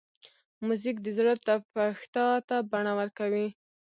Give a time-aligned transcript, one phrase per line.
[0.65, 3.47] موزیک د زړه تپښتا ته بڼه ورکوي.